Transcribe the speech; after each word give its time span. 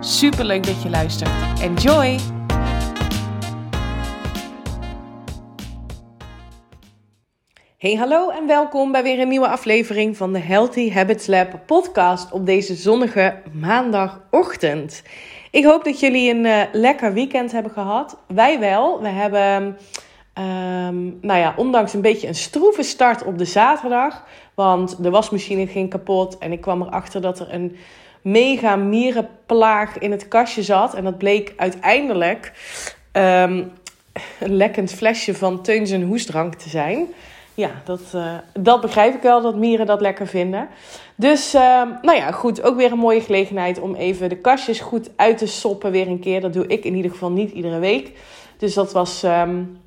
Super 0.00 0.44
leuk 0.44 0.66
dat 0.66 0.82
je 0.82 0.90
luistert. 0.90 1.60
Enjoy! 1.60 2.18
Hey, 7.78 7.94
hallo 7.94 8.30
en 8.30 8.46
welkom 8.46 8.92
bij 8.92 9.02
weer 9.02 9.20
een 9.20 9.28
nieuwe 9.28 9.48
aflevering 9.48 10.16
van 10.16 10.32
de 10.32 10.38
Healthy 10.38 10.90
Habits 10.90 11.26
Lab 11.26 11.60
podcast 11.66 12.32
op 12.32 12.46
deze 12.46 12.74
zonnige 12.74 13.42
maandagochtend. 13.52 15.02
Ik 15.50 15.64
hoop 15.64 15.84
dat 15.84 16.00
jullie 16.00 16.30
een 16.30 16.44
uh, 16.44 16.62
lekker 16.72 17.12
weekend 17.12 17.52
hebben 17.52 17.72
gehad. 17.72 18.18
Wij 18.26 18.58
wel. 18.58 19.00
We 19.02 19.08
hebben, 19.08 19.78
um, 20.34 21.18
nou 21.20 21.38
ja, 21.38 21.54
ondanks 21.56 21.94
een 21.94 22.00
beetje 22.00 22.28
een 22.28 22.34
stroeve 22.34 22.82
start 22.82 23.24
op 23.24 23.38
de 23.38 23.44
zaterdag, 23.44 24.24
want 24.54 25.02
de 25.02 25.10
wasmachine 25.10 25.66
ging 25.66 25.90
kapot 25.90 26.38
en 26.38 26.52
ik 26.52 26.60
kwam 26.60 26.82
erachter 26.82 27.20
dat 27.20 27.40
er 27.40 27.54
een 27.54 27.76
mega 28.22 28.76
mierenplaag 28.76 29.98
in 29.98 30.10
het 30.10 30.28
kastje 30.28 30.62
zat. 30.62 30.94
En 30.94 31.04
dat 31.04 31.18
bleek 31.18 31.52
uiteindelijk 31.56 32.52
um, 33.12 33.72
een 34.40 34.56
lekkend 34.56 34.92
flesje 34.92 35.34
van 35.34 35.62
Teuns 35.62 35.90
en 35.90 36.20
te 36.58 36.68
zijn. 36.68 37.06
Ja, 37.54 37.70
dat, 37.84 38.00
uh, 38.14 38.34
dat 38.58 38.80
begrijp 38.80 39.14
ik 39.14 39.22
wel, 39.22 39.40
dat 39.40 39.56
mieren 39.56 39.86
dat 39.86 40.00
lekker 40.00 40.26
vinden. 40.26 40.68
Dus, 41.14 41.54
uh, 41.54 41.60
nou 42.02 42.16
ja, 42.16 42.30
goed. 42.30 42.62
Ook 42.62 42.76
weer 42.76 42.92
een 42.92 42.98
mooie 42.98 43.20
gelegenheid 43.20 43.80
om 43.80 43.94
even 43.94 44.28
de 44.28 44.36
kastjes 44.36 44.80
goed 44.80 45.10
uit 45.16 45.38
te 45.38 45.46
soppen 45.46 45.90
weer 45.90 46.06
een 46.06 46.20
keer. 46.20 46.40
Dat 46.40 46.52
doe 46.52 46.66
ik 46.66 46.84
in 46.84 46.94
ieder 46.94 47.10
geval 47.10 47.30
niet 47.30 47.50
iedere 47.50 47.78
week. 47.78 48.12
Dus 48.56 48.74
dat 48.74 48.92
was, 48.92 49.22
um, 49.22 49.80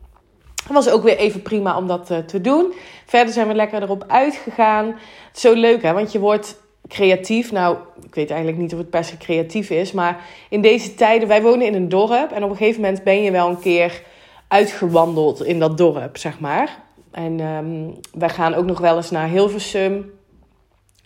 was 0.67 0.89
ook 0.89 1.03
weer 1.03 1.17
even 1.17 1.41
prima 1.41 1.77
om 1.77 1.87
dat 1.87 2.11
uh, 2.11 2.17
te 2.17 2.41
doen. 2.41 2.73
Verder 3.05 3.33
zijn 3.33 3.47
we 3.47 3.53
lekker 3.53 3.81
erop 3.81 4.03
uitgegaan. 4.07 4.95
Zo 5.33 5.53
leuk, 5.53 5.81
hè? 5.81 5.93
Want 5.93 6.11
je 6.11 6.19
wordt 6.19 6.61
creatief. 6.87 7.51
Nou, 7.51 7.77
ik 8.05 8.15
weet 8.15 8.29
eigenlijk 8.29 8.61
niet 8.61 8.73
of 8.73 8.79
het 8.79 8.89
per 8.89 9.03
se 9.03 9.17
creatief 9.17 9.69
is. 9.69 9.91
Maar 9.91 10.25
in 10.49 10.61
deze 10.61 10.93
tijden, 10.93 11.27
wij 11.27 11.41
wonen 11.41 11.67
in 11.67 11.73
een 11.73 11.89
dorp. 11.89 12.31
En 12.31 12.43
op 12.43 12.49
een 12.49 12.57
gegeven 12.57 12.81
moment 12.81 13.03
ben 13.03 13.23
je 13.23 13.31
wel 13.31 13.49
een 13.49 13.59
keer 13.59 14.03
uitgewandeld 14.47 15.43
in 15.43 15.59
dat 15.59 15.77
dorp, 15.77 16.17
zeg 16.17 16.39
maar. 16.39 16.79
En 17.11 17.39
um, 17.39 17.99
wij 18.13 18.29
gaan 18.29 18.53
ook 18.53 18.65
nog 18.65 18.79
wel 18.79 18.95
eens 18.95 19.11
naar 19.11 19.29
Hilversum. 19.29 20.11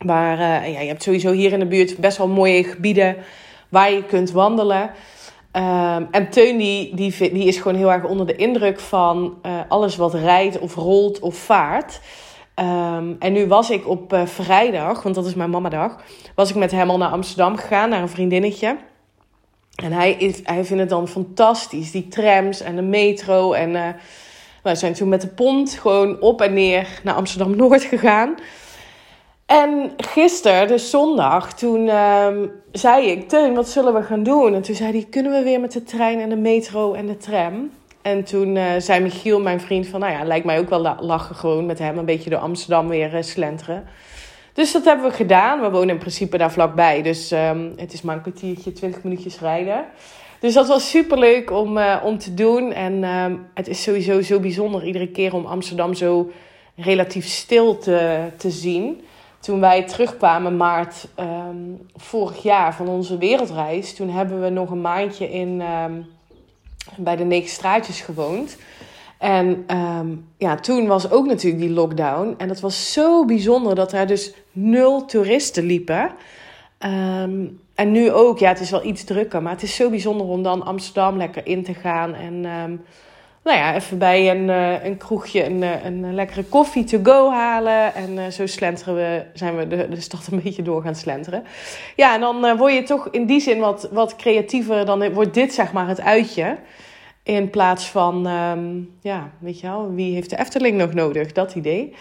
Maar 0.05 0.39
uh, 0.39 0.73
ja, 0.73 0.79
je 0.79 0.87
hebt 0.87 1.03
sowieso 1.03 1.31
hier 1.31 1.53
in 1.53 1.59
de 1.59 1.65
buurt 1.65 1.97
best 1.97 2.17
wel 2.17 2.27
mooie 2.27 2.63
gebieden 2.63 3.15
waar 3.69 3.91
je 3.91 4.03
kunt 4.03 4.31
wandelen. 4.31 4.81
Um, 5.51 6.07
en 6.11 6.29
Teun 6.29 6.57
die, 6.57 6.95
die, 6.95 7.45
is 7.45 7.57
gewoon 7.57 7.77
heel 7.77 7.91
erg 7.91 8.03
onder 8.03 8.27
de 8.27 8.35
indruk 8.35 8.79
van 8.79 9.37
uh, 9.45 9.59
alles 9.67 9.95
wat 9.95 10.13
rijdt 10.13 10.59
of 10.59 10.75
rolt 10.75 11.19
of 11.19 11.35
vaart. 11.35 11.99
Um, 12.59 13.15
en 13.19 13.33
nu 13.33 13.47
was 13.47 13.69
ik 13.69 13.87
op 13.87 14.13
uh, 14.13 14.25
vrijdag, 14.25 15.03
want 15.03 15.15
dat 15.15 15.25
is 15.25 15.33
mijn 15.33 15.49
mamadag, 15.49 15.95
was 16.35 16.49
ik 16.49 16.55
met 16.55 16.71
hem 16.71 16.89
al 16.89 16.97
naar 16.97 17.09
Amsterdam 17.09 17.57
gegaan, 17.57 17.89
naar 17.89 18.01
een 18.01 18.09
vriendinnetje. 18.09 18.77
En 19.75 19.91
hij, 19.91 20.35
hij 20.43 20.65
vindt 20.65 20.81
het 20.81 20.89
dan 20.89 21.07
fantastisch, 21.07 21.91
die 21.91 22.07
trams 22.07 22.61
en 22.61 22.75
de 22.75 22.81
metro. 22.81 23.53
En 23.53 23.69
uh, 24.63 24.73
zijn 24.73 24.93
toen 24.93 25.09
met 25.09 25.21
de 25.21 25.27
pont 25.27 25.73
gewoon 25.73 26.21
op 26.21 26.41
en 26.41 26.53
neer 26.53 27.01
naar 27.03 27.15
Amsterdam-Noord 27.15 27.83
gegaan. 27.83 28.35
En 29.45 29.91
gisteren, 29.97 30.67
dus 30.67 30.89
zondag, 30.89 31.53
toen 31.53 31.87
um, 31.95 32.51
zei 32.71 33.07
ik, 33.07 33.29
Teun, 33.29 33.55
wat 33.55 33.69
zullen 33.69 33.93
we 33.93 34.03
gaan 34.03 34.23
doen? 34.23 34.53
En 34.53 34.61
toen 34.61 34.75
zei 34.75 34.91
hij, 34.91 35.07
kunnen 35.09 35.31
we 35.31 35.43
weer 35.43 35.59
met 35.59 35.71
de 35.71 35.83
trein 35.83 36.19
en 36.19 36.29
de 36.29 36.35
metro 36.35 36.93
en 36.93 37.05
de 37.05 37.17
tram? 37.17 37.71
En 38.05 38.23
toen 38.23 38.55
uh, 38.55 38.71
zei 38.77 39.01
Michiel, 39.01 39.41
mijn 39.41 39.59
vriend, 39.59 39.87
van 39.87 39.99
nou 39.99 40.11
ja, 40.11 40.23
lijkt 40.23 40.45
mij 40.45 40.59
ook 40.59 40.69
wel 40.69 40.95
lachen 40.99 41.35
gewoon 41.35 41.65
met 41.65 41.79
hem. 41.79 41.97
Een 41.97 42.05
beetje 42.05 42.29
door 42.29 42.39
Amsterdam 42.39 42.87
weer 42.87 43.13
uh, 43.13 43.21
slenteren. 43.21 43.83
Dus 44.53 44.71
dat 44.71 44.85
hebben 44.85 45.09
we 45.09 45.15
gedaan. 45.15 45.61
We 45.61 45.69
wonen 45.69 45.89
in 45.89 45.97
principe 45.97 46.37
daar 46.37 46.51
vlakbij. 46.51 47.01
Dus 47.01 47.31
um, 47.31 47.73
het 47.75 47.93
is 47.93 48.01
maar 48.01 48.15
een 48.15 48.21
kwartiertje, 48.21 48.71
twintig 48.71 49.03
minuutjes 49.03 49.39
rijden. 49.39 49.85
Dus 50.39 50.53
dat 50.53 50.67
was 50.67 50.89
super 50.89 51.17
leuk 51.17 51.51
om, 51.51 51.77
uh, 51.77 51.95
om 52.03 52.17
te 52.17 52.33
doen. 52.33 52.73
En 52.73 53.03
um, 53.03 53.47
het 53.53 53.67
is 53.67 53.83
sowieso 53.83 54.21
zo 54.21 54.39
bijzonder 54.39 54.83
iedere 54.83 55.07
keer 55.07 55.33
om 55.33 55.45
Amsterdam 55.45 55.93
zo 55.93 56.31
relatief 56.75 57.25
stil 57.25 57.77
te, 57.77 58.19
te 58.37 58.49
zien. 58.49 59.01
Toen 59.39 59.59
wij 59.59 59.83
terugkwamen 59.83 60.57
maart 60.57 61.07
um, 61.19 61.87
vorig 61.95 62.43
jaar 62.43 62.75
van 62.75 62.87
onze 62.87 63.17
wereldreis, 63.17 63.95
toen 63.95 64.09
hebben 64.09 64.41
we 64.41 64.49
nog 64.49 64.69
een 64.69 64.81
maandje 64.81 65.31
in 65.31 65.61
bij 66.97 67.15
de 67.15 67.23
negen 67.23 67.49
straatjes 67.49 68.01
gewoond. 68.01 68.57
En 69.17 69.77
um, 69.77 70.27
ja, 70.37 70.55
toen 70.55 70.87
was 70.87 71.11
ook 71.11 71.25
natuurlijk 71.25 71.61
die 71.61 71.73
lockdown. 71.73 72.35
En 72.37 72.47
dat 72.47 72.59
was 72.59 72.93
zo 72.93 73.25
bijzonder 73.25 73.75
dat 73.75 73.91
er 73.91 74.07
dus 74.07 74.33
nul 74.51 75.05
toeristen 75.05 75.63
liepen. 75.63 76.11
Um, 76.79 77.59
en 77.75 77.91
nu 77.91 78.11
ook, 78.11 78.39
ja, 78.39 78.49
het 78.49 78.59
is 78.59 78.69
wel 78.69 78.85
iets 78.85 79.03
drukker. 79.03 79.41
Maar 79.41 79.51
het 79.51 79.63
is 79.63 79.75
zo 79.75 79.89
bijzonder 79.89 80.27
om 80.27 80.43
dan 80.43 80.65
Amsterdam 80.65 81.17
lekker 81.17 81.47
in 81.47 81.63
te 81.63 81.73
gaan. 81.73 82.13
En 82.13 82.45
um, 82.45 82.81
nou 83.45 83.57
ja, 83.57 83.75
even 83.75 83.97
bij 83.97 84.29
een, 84.29 84.47
uh, 84.47 84.85
een 84.85 84.97
kroegje 84.97 85.45
een, 85.45 85.61
uh, 85.61 85.85
een 85.85 86.13
lekkere 86.13 86.43
koffie 86.43 86.83
to 86.83 86.99
go 87.03 87.31
halen. 87.31 87.93
En 87.93 88.11
uh, 88.11 88.27
zo 88.27 88.45
slenteren 88.45 88.95
we, 88.95 89.23
zijn 89.33 89.57
we 89.57 89.67
de, 89.67 89.89
de 89.89 90.01
stad 90.01 90.27
een 90.31 90.41
beetje 90.43 90.61
door 90.61 90.81
gaan 90.81 90.95
slenteren. 90.95 91.43
Ja, 91.95 92.13
en 92.13 92.19
dan 92.19 92.57
word 92.57 92.73
je 92.73 92.83
toch 92.83 93.07
in 93.11 93.25
die 93.25 93.39
zin 93.39 93.59
wat, 93.59 93.89
wat 93.91 94.15
creatiever. 94.15 94.85
Dan 94.85 95.13
wordt 95.13 95.33
dit 95.33 95.53
zeg 95.53 95.73
maar 95.73 95.87
het 95.87 96.01
uitje. 96.01 96.57
In 97.23 97.49
plaats 97.49 97.85
van, 97.85 98.27
um, 98.27 98.91
ja, 99.01 99.31
weet 99.39 99.59
je 99.59 99.67
wel, 99.67 99.93
wie 99.93 100.13
heeft 100.13 100.29
de 100.29 100.39
Efteling 100.39 100.77
nog 100.77 100.93
nodig? 100.93 101.31
Dat 101.31 101.55
idee. 101.55 101.95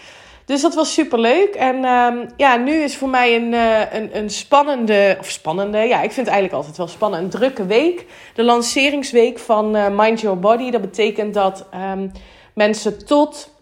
Dus 0.45 0.61
dat 0.61 0.75
was 0.75 0.93
super 0.93 1.19
leuk. 1.19 1.55
En 1.55 1.85
um, 1.85 2.29
ja, 2.37 2.55
nu 2.55 2.73
is 2.73 2.97
voor 2.97 3.09
mij 3.09 3.35
een, 3.35 3.53
uh, 3.53 3.93
een, 3.93 4.17
een 4.17 4.29
spannende, 4.29 5.17
of 5.19 5.29
spannende, 5.29 5.77
ja, 5.77 5.95
ik 6.01 6.11
vind 6.11 6.27
het 6.27 6.35
eigenlijk 6.35 6.53
altijd 6.53 6.77
wel 6.77 6.87
spannend, 6.87 7.23
een 7.23 7.39
drukke 7.39 7.65
week. 7.65 8.05
De 8.33 8.43
lanceringsweek 8.43 9.39
van 9.39 9.75
uh, 9.75 9.87
Mind 9.89 10.21
Your 10.21 10.39
Body. 10.39 10.71
Dat 10.71 10.81
betekent 10.81 11.33
dat 11.33 11.65
um, 11.93 12.11
mensen 12.53 13.05
tot, 13.05 13.53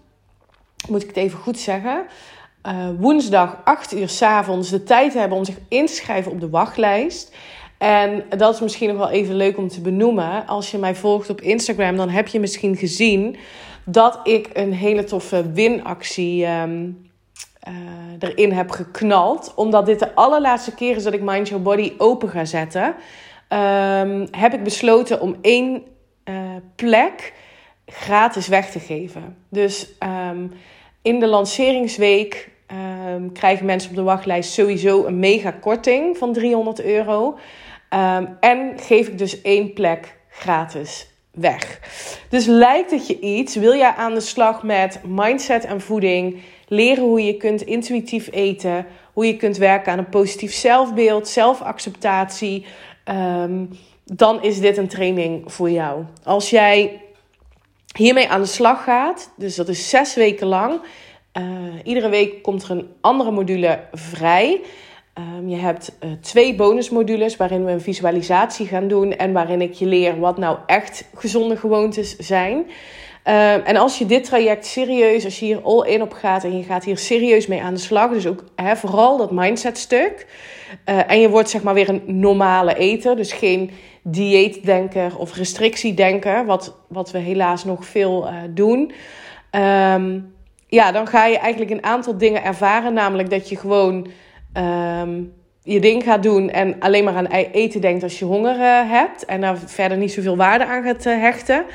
moet 0.88 1.02
ik 1.02 1.08
het 1.08 1.18
even 1.18 1.40
goed 1.40 1.60
zeggen, 1.60 2.06
uh, 2.68 2.90
woensdag 3.00 3.58
8 3.64 3.94
uur 3.94 4.10
s 4.10 4.22
avonds 4.22 4.70
de 4.70 4.84
tijd 4.84 5.14
hebben 5.14 5.38
om 5.38 5.46
zich 5.46 5.58
in 5.68 5.86
te 5.86 5.94
schrijven 5.94 6.32
op 6.32 6.40
de 6.40 6.50
wachtlijst. 6.50 7.36
En 7.78 8.24
dat 8.38 8.54
is 8.54 8.60
misschien 8.60 8.88
nog 8.88 8.98
wel 8.98 9.10
even 9.10 9.36
leuk 9.36 9.58
om 9.58 9.68
te 9.68 9.82
benoemen. 9.82 10.48
Als 10.48 10.72
je 10.72 10.78
mij 10.78 10.96
volgt 10.96 11.30
op 11.30 11.42
Instagram, 11.42 11.98
dan 11.98 12.10
heb 12.10 12.28
je 12.28 12.40
misschien 12.40 12.76
gezien 12.76 13.38
dat 13.86 14.20
ik 14.24 14.50
een 14.54 14.74
hele 14.74 15.04
toffe 15.04 15.52
winactie 15.52 16.46
um, 16.48 17.12
uh, 17.68 18.30
erin 18.30 18.52
heb 18.52 18.70
geknald. 18.70 19.54
Omdat 19.56 19.86
dit 19.86 20.00
de 20.00 20.16
allerlaatste 20.16 20.76
keer 20.76 20.96
is 20.96 21.04
dat 21.04 21.14
ik 21.14 21.22
Mind 21.22 21.48
Your 21.48 21.64
Body 21.64 21.94
open 21.98 22.30
ga 22.30 22.46
zetten. 22.46 22.84
Um, 22.84 24.28
heb 24.32 24.54
ik 24.54 24.64
besloten 24.64 25.22
om 25.22 25.36
één 25.42 25.84
uh, 26.26 26.36
plek 26.76 27.34
gratis 27.86 28.48
weg 28.48 28.72
te 28.72 28.80
geven. 28.80 29.38
Dus 29.50 29.88
um, 30.30 30.52
in 31.02 31.20
de 31.20 31.28
lanceringsweek 31.28 32.52
krijgen 33.34 33.66
mensen 33.66 33.90
op 33.90 33.96
de 33.96 34.04
wachtlijst 34.04 34.52
sowieso 34.52 35.06
een 35.06 35.20
mega 35.20 35.52
korting 35.52 36.18
van 36.18 36.34
300 36.34 36.84
euro. 36.84 37.38
En 38.40 38.74
geef 38.76 39.08
ik 39.08 39.18
dus 39.18 39.42
één 39.42 39.74
plek 39.74 40.18
gratis 40.30 41.13
weg. 41.34 41.80
Dus 42.30 42.46
lijkt 42.46 42.92
het 42.92 43.08
je 43.08 43.20
iets? 43.20 43.56
Wil 43.56 43.76
jij 43.76 43.94
aan 43.94 44.14
de 44.14 44.20
slag 44.20 44.64
met 44.64 45.00
mindset 45.08 45.66
en 45.66 45.82
voeding? 45.82 46.42
Leren 46.68 47.04
hoe 47.04 47.26
je 47.26 47.38
kunt 47.38 47.62
intuïtief 47.62 48.30
eten, 48.32 48.86
hoe 49.14 49.26
je 49.26 49.38
kunt 49.38 49.58
werken 49.58 49.92
aan 49.92 49.98
een 49.98 50.10
positief 50.10 50.54
zelfbeeld, 50.54 51.28
zelfacceptatie. 51.28 52.66
Um, 53.06 53.70
dan 54.06 54.44
is 54.44 54.60
dit 54.60 54.78
een 54.78 54.88
training 54.88 55.52
voor 55.52 55.70
jou. 55.70 56.04
Als 56.24 56.50
jij 56.50 57.02
hiermee 57.98 58.30
aan 58.30 58.42
de 58.42 58.48
slag 58.48 58.84
gaat, 58.84 59.32
dus 59.38 59.56
dat 59.56 59.68
is 59.68 59.90
zes 59.90 60.16
weken 60.16 60.48
lang. 60.48 60.82
Uh, 61.38 61.44
iedere 61.84 62.10
week 62.10 62.44
komt 62.44 62.64
er 62.64 62.72
een 62.72 62.90
andere 63.02 63.32
module 63.32 63.80
vrij. 63.92 64.62
Ehm, 65.14 65.48
je 65.48 65.56
hebt 65.56 65.98
uh, 66.04 66.12
twee 66.22 66.56
bonusmodules 66.56 67.38
waarin 67.38 67.66
we 67.66 67.72
een 67.72 67.82
visualisatie 67.82 68.68
gaan 68.68 68.88
doen 68.88 69.12
en 69.12 69.34
waarin 69.34 69.62
ik 69.62 69.74
je 69.74 69.86
leer 69.86 70.20
wat 70.20 70.38
nou 70.38 70.58
echt 70.66 71.06
gezonde 71.16 71.58
gewoontes 71.58 72.18
zijn. 72.18 72.66
Ehm, 73.24 73.60
en 73.60 73.78
als 73.78 73.98
je 73.98 74.06
dit 74.06 74.24
traject 74.24 74.66
serieus, 74.66 75.26
als 75.26 75.40
je 75.40 75.46
hier 75.46 75.62
all 75.64 75.88
in 75.88 76.02
op 76.02 76.14
gaat 76.14 76.44
en 76.44 76.58
je 76.58 76.64
gaat 76.64 76.84
hier 76.84 76.98
serieus 76.98 77.48
mee 77.48 77.62
aan 77.62 77.74
de 77.74 77.80
slag, 77.80 78.12
dus 78.12 78.28
ook 78.28 78.44
vooral 78.56 79.18
dat 79.18 79.32
mindset 79.32 79.78
stuk. 79.78 80.28
Uh, 80.90 81.12
en 81.12 81.20
je 81.20 81.30
wordt 81.30 81.50
zeg 81.50 81.64
maar 81.64 81.74
weer 81.74 81.90
een 81.90 82.04
normale 82.06 82.76
eter, 82.76 83.16
dus 83.16 83.34
geen 83.34 83.72
dieetdenker 84.04 85.18
of 85.18 85.36
restrictiedenker, 85.36 86.46
wat, 86.46 86.76
wat 86.88 87.12
we 87.12 87.18
helaas 87.18 87.64
nog 87.64 87.86
veel 87.86 88.28
uh, 88.28 88.34
doen. 88.50 88.92
Um, 89.52 90.34
ja, 90.68 90.92
dan 90.92 91.08
ga 91.08 91.26
je 91.26 91.38
eigenlijk 91.38 91.72
een 91.72 91.84
aantal 91.84 92.18
dingen 92.18 92.44
ervaren, 92.44 92.94
namelijk 92.94 93.30
dat 93.30 93.50
je 93.50 93.58
gewoon 93.58 94.08
um, 94.58 95.34
je 95.64 95.80
ding 95.80 96.04
gaat 96.04 96.24
doen 96.24 96.50
en 96.50 96.80
alleen 96.80 97.04
maar 97.04 97.16
aan 97.16 97.26
eten 97.52 97.82
denkt 97.82 98.04
als 98.04 98.20
je 98.20 98.26
honger 98.26 98.56
uh, 98.56 98.92
hebt 98.92 99.26
en 99.26 99.42
daar 99.42 99.58
verder 99.66 99.98
niet 99.98 100.12
zoveel 100.12 100.36
waarde 100.36 100.66
aan 100.66 100.84
gaat 100.84 101.04
hechten. 101.04 101.66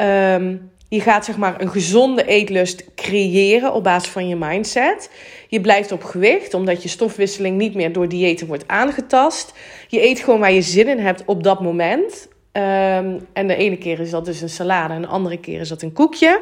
Um, 0.00 0.70
je 0.88 1.00
gaat 1.00 1.24
zeg 1.24 1.36
maar 1.36 1.60
een 1.60 1.70
gezonde 1.70 2.24
eetlust 2.24 2.94
creëren 2.94 3.74
op 3.74 3.84
basis 3.84 4.10
van 4.10 4.28
je 4.28 4.36
mindset. 4.36 5.10
Je 5.48 5.60
blijft 5.60 5.92
op 5.92 6.02
gewicht, 6.02 6.54
omdat 6.54 6.82
je 6.82 6.88
stofwisseling 6.88 7.56
niet 7.56 7.74
meer 7.74 7.92
door 7.92 8.08
diëten 8.08 8.46
wordt 8.46 8.68
aangetast. 8.68 9.54
Je 9.88 10.02
eet 10.02 10.20
gewoon 10.20 10.40
waar 10.40 10.52
je 10.52 10.62
zin 10.62 10.88
in 10.88 10.98
hebt 10.98 11.22
op 11.24 11.42
dat 11.42 11.60
moment. 11.60 12.28
Um, 12.52 13.26
en 13.32 13.46
de 13.46 13.54
ene 13.54 13.76
keer 13.76 14.00
is 14.00 14.10
dat 14.10 14.24
dus 14.24 14.40
een 14.40 14.48
salade 14.48 14.94
en 14.94 15.02
de 15.02 15.08
andere 15.08 15.38
keer 15.38 15.60
is 15.60 15.68
dat 15.68 15.82
een 15.82 15.92
koekje. 15.92 16.40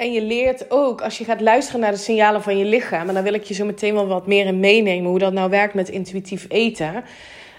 En 0.00 0.12
je 0.12 0.22
leert 0.22 0.70
ook, 0.70 1.00
als 1.00 1.18
je 1.18 1.24
gaat 1.24 1.40
luisteren 1.40 1.80
naar 1.80 1.90
de 1.90 1.98
signalen 1.98 2.42
van 2.42 2.58
je 2.58 2.64
lichaam... 2.64 3.08
en 3.08 3.14
daar 3.14 3.22
wil 3.22 3.34
ik 3.34 3.44
je 3.44 3.54
zo 3.54 3.64
meteen 3.64 3.94
wel 3.94 4.06
wat 4.06 4.26
meer 4.26 4.46
in 4.46 4.60
meenemen... 4.60 5.10
hoe 5.10 5.18
dat 5.18 5.32
nou 5.32 5.50
werkt 5.50 5.74
met 5.74 5.88
intuïtief 5.88 6.46
eten... 6.48 7.04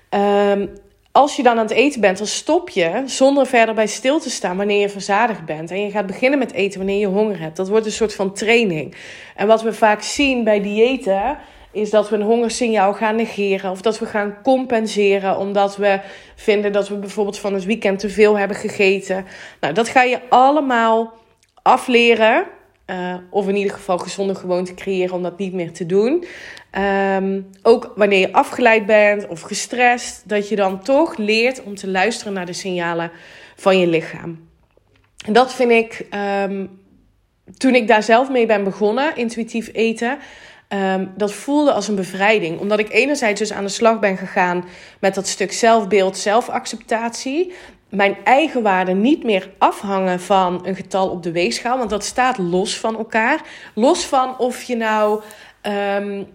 Um, 0.09 0.69
als 1.11 1.35
je 1.35 1.43
dan 1.43 1.57
aan 1.57 1.63
het 1.63 1.71
eten 1.71 2.01
bent, 2.01 2.17
dan 2.17 2.27
stop 2.27 2.69
je 2.69 3.03
zonder 3.05 3.45
verder 3.45 3.75
bij 3.75 3.87
stil 3.87 4.19
te 4.19 4.29
staan 4.29 4.57
wanneer 4.57 4.79
je 4.79 4.89
verzadigd 4.89 5.45
bent. 5.45 5.71
En 5.71 5.81
je 5.81 5.91
gaat 5.91 6.05
beginnen 6.05 6.39
met 6.39 6.51
eten 6.51 6.77
wanneer 6.77 6.99
je 6.99 7.07
honger 7.07 7.39
hebt. 7.39 7.57
Dat 7.57 7.69
wordt 7.69 7.85
een 7.85 7.91
soort 7.91 8.15
van 8.15 8.33
training. 8.33 8.95
En 9.35 9.47
wat 9.47 9.61
we 9.61 9.73
vaak 9.73 10.01
zien 10.01 10.43
bij 10.43 10.61
diëten, 10.61 11.37
is 11.71 11.89
dat 11.89 12.09
we 12.09 12.15
een 12.15 12.21
hongersignaal 12.21 12.93
gaan 12.93 13.15
negeren. 13.15 13.71
Of 13.71 13.81
dat 13.81 13.99
we 13.99 14.05
gaan 14.05 14.37
compenseren 14.43 15.37
omdat 15.37 15.77
we 15.77 15.99
vinden 16.35 16.71
dat 16.71 16.89
we 16.89 16.95
bijvoorbeeld 16.95 17.39
van 17.39 17.53
het 17.53 17.65
weekend 17.65 17.99
te 17.99 18.09
veel 18.09 18.37
hebben 18.37 18.57
gegeten. 18.57 19.25
Nou, 19.59 19.73
dat 19.73 19.87
ga 19.87 20.03
je 20.03 20.19
allemaal 20.29 21.19
afleren. 21.61 22.45
Uh, 22.87 23.15
of 23.29 23.47
in 23.47 23.55
ieder 23.55 23.73
geval 23.73 23.97
gezonde 23.97 24.35
gewoonte 24.35 24.73
creëren 24.73 25.15
om 25.15 25.23
dat 25.23 25.37
niet 25.37 25.53
meer 25.53 25.71
te 25.71 25.85
doen. 25.85 26.25
Um, 27.15 27.49
ook 27.61 27.93
wanneer 27.95 28.19
je 28.19 28.33
afgeleid 28.33 28.85
bent 28.85 29.27
of 29.27 29.41
gestrest, 29.41 30.29
dat 30.29 30.49
je 30.49 30.55
dan 30.55 30.83
toch 30.83 31.17
leert 31.17 31.63
om 31.63 31.75
te 31.75 31.87
luisteren 31.87 32.33
naar 32.33 32.45
de 32.45 32.53
signalen 32.53 33.11
van 33.55 33.79
je 33.79 33.87
lichaam. 33.87 34.47
En 35.25 35.33
dat 35.33 35.53
vind 35.53 35.71
ik, 35.71 36.05
um, 36.43 36.79
toen 37.57 37.75
ik 37.75 37.87
daar 37.87 38.03
zelf 38.03 38.29
mee 38.29 38.45
ben 38.45 38.63
begonnen, 38.63 39.15
intuïtief 39.15 39.69
eten, 39.73 40.17
um, 40.69 41.11
dat 41.17 41.33
voelde 41.33 41.71
als 41.71 41.87
een 41.87 41.95
bevrijding. 41.95 42.59
Omdat 42.59 42.79
ik 42.79 42.91
enerzijds 42.91 43.39
dus 43.39 43.53
aan 43.53 43.63
de 43.63 43.69
slag 43.69 43.99
ben 43.99 44.17
gegaan 44.17 44.65
met 44.99 45.15
dat 45.15 45.27
stuk 45.27 45.51
zelfbeeld, 45.51 46.17
zelfacceptatie 46.17 47.53
mijn 47.91 48.17
eigen 48.23 48.61
waarde 48.61 48.93
niet 48.93 49.23
meer 49.23 49.49
afhangen 49.57 50.19
van 50.19 50.61
een 50.67 50.75
getal 50.75 51.09
op 51.09 51.23
de 51.23 51.31
weegschaal. 51.31 51.77
Want 51.77 51.89
dat 51.89 52.03
staat 52.03 52.37
los 52.37 52.77
van 52.77 52.97
elkaar. 52.97 53.41
Los 53.75 54.05
van 54.05 54.37
of 54.37 54.63
je 54.63 54.75
nou 54.75 55.21
um, 55.61 56.27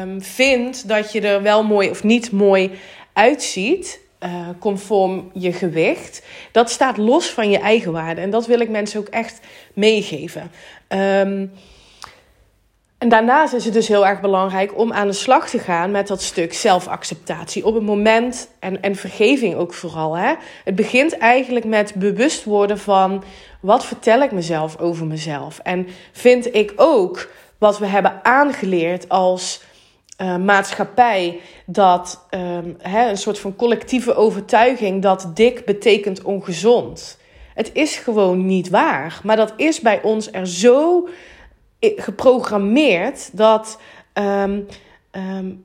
um, 0.00 0.22
vindt 0.22 0.88
dat 0.88 1.12
je 1.12 1.20
er 1.20 1.42
wel 1.42 1.64
mooi 1.64 1.90
of 1.90 2.02
niet 2.02 2.32
mooi 2.32 2.70
uitziet. 3.12 4.04
Uh, 4.20 4.48
conform 4.58 5.30
je 5.32 5.52
gewicht. 5.52 6.22
Dat 6.52 6.70
staat 6.70 6.96
los 6.96 7.30
van 7.30 7.50
je 7.50 7.58
eigen 7.58 7.92
waarde. 7.92 8.20
En 8.20 8.30
dat 8.30 8.46
wil 8.46 8.60
ik 8.60 8.68
mensen 8.68 9.00
ook 9.00 9.08
echt 9.08 9.40
meegeven. 9.74 10.50
Um, 10.88 11.52
en 12.98 13.08
daarnaast 13.08 13.52
is 13.54 13.64
het 13.64 13.74
dus 13.74 13.88
heel 13.88 14.06
erg 14.06 14.20
belangrijk 14.20 14.78
om 14.78 14.92
aan 14.92 15.06
de 15.06 15.12
slag 15.12 15.48
te 15.48 15.58
gaan 15.58 15.90
met 15.90 16.06
dat 16.06 16.22
stuk 16.22 16.54
zelfacceptatie. 16.54 17.66
Op 17.66 17.74
het 17.74 17.82
moment, 17.82 18.48
en, 18.58 18.82
en 18.82 18.96
vergeving 18.96 19.54
ook 19.54 19.74
vooral. 19.74 20.16
Hè? 20.16 20.34
Het 20.64 20.74
begint 20.74 21.18
eigenlijk 21.18 21.64
met 21.64 21.94
bewust 21.94 22.44
worden 22.44 22.78
van 22.78 23.24
wat 23.60 23.84
vertel 23.84 24.20
ik 24.20 24.32
mezelf 24.32 24.78
over 24.78 25.06
mezelf. 25.06 25.58
En 25.58 25.86
vind 26.12 26.54
ik 26.54 26.72
ook 26.76 27.30
wat 27.58 27.78
we 27.78 27.86
hebben 27.86 28.24
aangeleerd 28.24 29.08
als 29.08 29.62
uh, 30.22 30.36
maatschappij 30.36 31.40
dat 31.66 32.26
um, 32.30 32.76
hè, 32.78 33.08
een 33.08 33.18
soort 33.18 33.38
van 33.38 33.56
collectieve 33.56 34.14
overtuiging 34.14 35.02
dat 35.02 35.30
dik 35.34 35.64
betekent 35.64 36.22
ongezond. 36.22 37.18
Het 37.54 37.70
is 37.72 37.96
gewoon 37.96 38.46
niet 38.46 38.68
waar. 38.68 39.20
Maar 39.22 39.36
dat 39.36 39.52
is 39.56 39.80
bij 39.80 40.02
ons 40.02 40.28
er 40.32 40.46
zo 40.46 41.08
geprogrammeerd 41.80 43.36
dat 43.36 43.78
um, 44.14 44.66
um, 45.12 45.64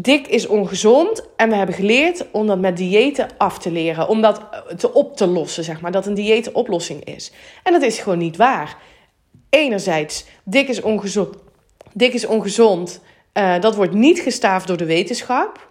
dik 0.00 0.26
is 0.26 0.46
ongezond. 0.46 1.28
En 1.36 1.48
we 1.48 1.54
hebben 1.54 1.74
geleerd 1.74 2.30
om 2.30 2.46
dat 2.46 2.58
met 2.58 2.76
diëten 2.76 3.28
af 3.38 3.58
te 3.58 3.70
leren. 3.70 4.08
Om 4.08 4.20
dat 4.20 4.40
te 4.76 4.92
op 4.92 5.16
te 5.16 5.26
lossen, 5.26 5.64
zeg 5.64 5.80
maar. 5.80 5.92
Dat 5.92 6.06
een 6.06 6.14
dieet 6.14 6.52
oplossing 6.52 7.04
is. 7.04 7.32
En 7.62 7.72
dat 7.72 7.82
is 7.82 7.98
gewoon 7.98 8.18
niet 8.18 8.36
waar. 8.36 8.76
Enerzijds, 9.50 10.24
dik 10.44 10.68
is 10.68 10.80
ongezond. 10.80 11.36
Dik 11.92 12.12
is 12.12 12.26
ongezond. 12.26 13.00
Dat 13.60 13.74
wordt 13.74 13.92
niet 13.92 14.20
gestaafd 14.20 14.66
door 14.66 14.76
de 14.76 14.84
wetenschap. 14.84 15.70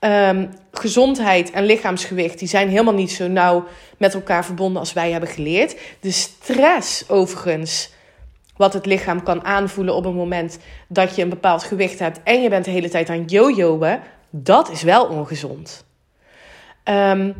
Um, 0.00 0.50
gezondheid 0.72 1.50
en 1.50 1.64
lichaamsgewicht 1.64 2.38
die 2.38 2.48
zijn 2.48 2.68
helemaal 2.68 2.94
niet 2.94 3.10
zo 3.10 3.28
nauw 3.28 3.64
met 3.96 4.14
elkaar 4.14 4.44
verbonden 4.44 4.80
als 4.80 4.92
wij 4.92 5.10
hebben 5.10 5.28
geleerd. 5.28 5.76
De 6.00 6.10
stress 6.10 7.08
overigens 7.08 7.90
wat 8.56 8.72
het 8.72 8.86
lichaam 8.86 9.22
kan 9.22 9.44
aanvoelen 9.44 9.94
op 9.94 10.04
een 10.04 10.14
moment 10.14 10.58
dat 10.88 11.16
je 11.16 11.22
een 11.22 11.28
bepaald 11.28 11.62
gewicht 11.62 11.98
hebt 11.98 12.20
en 12.22 12.42
je 12.42 12.48
bent 12.48 12.64
de 12.64 12.70
hele 12.70 12.88
tijd 12.88 13.08
aan 13.08 13.24
jojoen, 13.24 13.98
dat 14.30 14.70
is 14.70 14.82
wel 14.82 15.04
ongezond. 15.04 15.84
Um, 16.84 17.34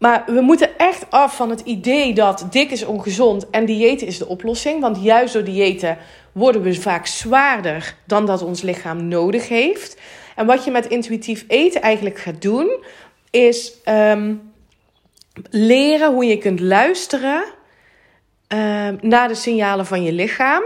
maar 0.00 0.24
we 0.26 0.40
moeten 0.40 0.78
echt 0.78 1.10
af 1.10 1.36
van 1.36 1.50
het 1.50 1.60
idee 1.60 2.14
dat 2.14 2.46
dik 2.50 2.70
is 2.70 2.84
ongezond 2.84 3.50
en 3.50 3.64
diëten 3.64 4.06
is 4.06 4.18
de 4.18 4.26
oplossing. 4.26 4.80
Want 4.80 5.02
juist 5.02 5.32
door 5.32 5.44
diëten 5.44 5.98
worden 6.32 6.62
we 6.62 6.80
vaak 6.80 7.06
zwaarder 7.06 7.94
dan 8.06 8.26
dat 8.26 8.42
ons 8.42 8.62
lichaam 8.62 9.08
nodig 9.08 9.48
heeft. 9.48 10.00
En 10.36 10.46
wat 10.46 10.64
je 10.64 10.70
met 10.70 10.86
intuïtief 10.86 11.44
eten 11.48 11.82
eigenlijk 11.82 12.18
gaat 12.18 12.42
doen, 12.42 12.84
is 13.30 13.72
um, 13.84 14.52
leren 15.50 16.12
hoe 16.12 16.24
je 16.24 16.38
kunt 16.38 16.60
luisteren 16.60 17.44
uh, 18.54 18.88
naar 19.00 19.28
de 19.28 19.34
signalen 19.34 19.86
van 19.86 20.02
je 20.02 20.12
lichaam 20.12 20.62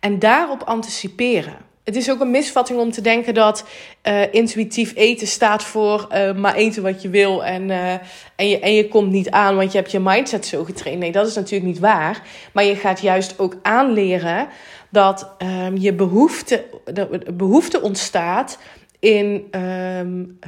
en 0.00 0.18
daarop 0.18 0.62
anticiperen. 0.62 1.56
Het 1.84 1.96
is 1.96 2.10
ook 2.10 2.20
een 2.20 2.30
misvatting 2.30 2.78
om 2.78 2.90
te 2.90 3.00
denken 3.00 3.34
dat 3.34 3.64
uh, 4.02 4.34
intuïtief 4.34 4.92
eten 4.94 5.26
staat 5.26 5.64
voor 5.64 6.08
uh, 6.12 6.34
maar 6.34 6.54
eten 6.54 6.82
wat 6.82 7.02
je 7.02 7.08
wil 7.08 7.44
en, 7.44 7.68
uh, 7.68 7.92
en, 8.36 8.48
je, 8.48 8.58
en 8.58 8.74
je 8.74 8.88
komt 8.88 9.10
niet 9.10 9.30
aan, 9.30 9.56
want 9.56 9.72
je 9.72 9.78
hebt 9.78 9.90
je 9.90 10.00
mindset 10.00 10.46
zo 10.46 10.64
getraind. 10.64 10.98
Nee, 10.98 11.12
dat 11.12 11.26
is 11.26 11.34
natuurlijk 11.34 11.72
niet 11.72 11.78
waar. 11.78 12.22
Maar 12.52 12.64
je 12.64 12.76
gaat 12.76 13.00
juist 13.00 13.38
ook 13.38 13.56
aanleren 13.62 14.48
dat 14.88 15.30
um, 15.38 15.76
je 15.76 15.92
behoefte, 15.92 16.64
de 16.84 17.32
behoefte 17.32 17.80
ontstaat 17.80 18.58
in 18.98 19.48
um, 19.50 20.38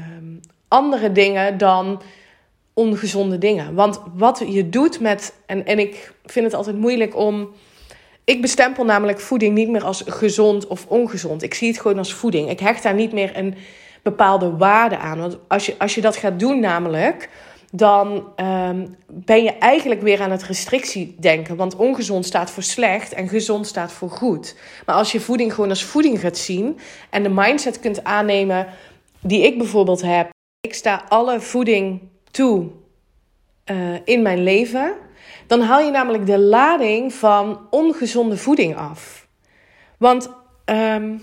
andere 0.69 1.13
dingen 1.13 1.59
dan 1.59 2.03
ongezonde 2.75 3.39
dingen. 3.39 3.75
Want 3.75 4.01
wat 4.15 4.43
je 4.47 4.69
doet 4.69 5.01
met. 5.01 5.35
En, 5.47 5.67
en 5.67 5.79
ik 5.79 6.13
vind 6.25 6.45
het 6.45 6.55
altijd 6.55 6.77
moeilijk 6.77 7.17
om. 7.17 7.51
Ik 8.25 8.41
bestempel 8.41 8.85
namelijk 8.85 9.21
voeding 9.21 9.55
niet 9.55 9.69
meer 9.69 9.85
als 9.85 10.03
gezond 10.07 10.67
of 10.67 10.87
ongezond. 10.87 11.43
Ik 11.43 11.55
zie 11.55 11.69
het 11.69 11.81
gewoon 11.81 11.99
als 11.99 12.15
voeding. 12.15 12.51
Ik 12.51 12.61
hecht 12.61 12.83
daar 12.83 12.95
niet 12.95 13.13
meer 13.13 13.37
een 13.37 13.55
bepaalde 14.03 14.57
waarde 14.57 14.99
aan. 14.99 15.19
Want 15.19 15.39
als 15.49 15.67
je, 15.67 15.75
als 15.79 15.95
je 15.95 16.01
dat 16.01 16.17
gaat 16.17 16.39
doen, 16.39 16.61
namelijk. 16.61 17.29
Dan 17.71 18.29
um, 18.37 18.97
ben 19.07 19.43
je 19.43 19.53
eigenlijk 19.59 20.03
weer 20.03 20.21
aan 20.21 20.31
het 20.31 20.43
restrictie 20.43 21.17
denken. 21.19 21.57
Want 21.57 21.77
ongezond 21.77 22.27
staat 22.27 22.51
voor 22.51 22.63
slecht 22.63 23.13
en 23.13 23.29
gezond 23.29 23.67
staat 23.67 23.93
voor 23.93 24.11
goed. 24.11 24.57
Maar 24.87 24.95
als 24.95 25.13
je 25.13 25.21
voeding 25.21 25.55
gewoon 25.55 25.71
als 25.71 25.85
voeding 25.85 26.21
gaat 26.21 26.39
zien. 26.39 26.79
En 27.11 27.23
de 27.23 27.29
mindset 27.29 27.81
kunt 27.81 28.05
aannemen 28.05 28.67
die 29.21 29.43
ik 29.43 29.59
bijvoorbeeld 29.59 30.03
heb. 30.03 30.29
Ik 30.61 30.75
sta 30.75 31.05
alle 31.09 31.41
voeding 31.41 32.01
toe 32.35 32.67
uh, 33.71 33.97
in 34.05 34.23
mijn 34.23 34.43
leven, 34.43 34.95
dan 35.47 35.61
haal 35.61 35.81
je 35.81 35.91
namelijk 35.91 36.27
de 36.27 36.39
lading 36.39 37.13
van 37.13 37.61
ongezonde 37.71 38.37
voeding 38.37 38.77
af. 38.77 39.27
Want, 39.99 40.31
um, 40.65 41.23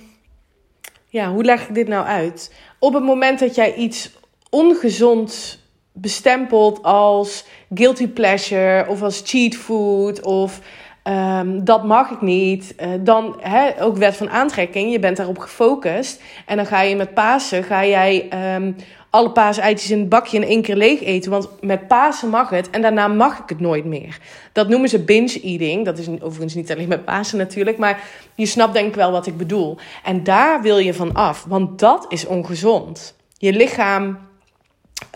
ja, 1.08 1.32
hoe 1.32 1.44
leg 1.44 1.68
ik 1.68 1.76
dit 1.76 1.88
nou 1.88 2.06
uit? 2.06 2.56
Op 2.80 2.94
het 2.94 3.04
moment 3.04 3.40
dat 3.40 3.56
jij 3.56 3.76
iets 3.76 4.12
ongezond 4.50 5.60
bestempelt 5.92 6.84
als 6.84 7.46
guilty 7.74 8.08
pleasure 8.08 8.88
of 8.88 9.02
als 9.02 9.22
cheat 9.26 9.56
food 9.56 10.22
of 10.22 10.62
Ehm, 11.04 11.64
dat 11.64 11.84
mag 11.84 12.10
ik 12.10 12.22
niet. 12.22 12.76
Uh, 12.80 12.88
dan 13.00 13.38
hè, 13.40 13.84
ook 13.84 13.98
wet 13.98 14.16
van 14.16 14.30
aantrekking. 14.30 14.92
Je 14.92 15.00
bent 15.00 15.18
daarop 15.18 15.38
gefocust. 15.38 16.22
En 16.46 16.56
dan 16.56 16.66
ga 16.66 16.82
je 16.82 16.96
met 16.96 17.14
Pasen, 17.14 17.64
ga 17.64 17.86
jij 17.86 18.30
um, 18.56 18.76
alle 19.12 19.32
paaseitjes 19.32 19.92
in 19.92 20.00
het 20.00 20.10
bakje 20.10 20.38
in 20.38 20.44
één 20.44 20.62
keer 20.62 20.76
leeg 20.76 21.02
eten. 21.02 21.32
Want 21.32 21.50
met 21.62 21.88
Pasen 21.88 22.30
mag 22.30 22.50
het 22.50 22.70
en 22.70 22.82
daarna 22.82 23.08
mag 23.08 23.40
ik 23.40 23.50
het 23.50 23.60
nooit 23.60 23.86
meer. 23.86 24.18
Dat 24.52 24.70
noemen 24.70 24.90
ze 24.90 25.04
binge 25.04 25.42
eating. 25.42 25.86
Dat 25.86 25.98
is 25.98 26.08
overigens 26.08 26.54
niet 26.54 26.72
alleen 26.72 26.88
met 26.88 27.06
Pasen 27.06 27.38
natuurlijk. 27.38 27.78
Maar 27.78 28.04
je 28.36 28.46
snapt 28.46 28.74
denk 28.74 28.88
ik 28.88 28.96
wel 28.96 29.12
wat 29.12 29.28
ik 29.28 29.38
bedoel. 29.38 29.78
En 30.04 30.24
daar 30.24 30.62
wil 30.62 30.78
je 30.78 30.94
van 30.94 31.14
af. 31.14 31.46
Want 31.48 31.80
dat 31.80 32.06
is 32.10 32.26
ongezond. 32.26 33.16
Je 33.38 33.54
lichaam 33.54 34.30